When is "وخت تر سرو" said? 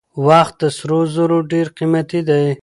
0.27-0.99